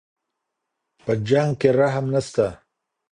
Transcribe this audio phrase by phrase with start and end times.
[1.05, 2.47] په جنګ کي رحم نسته.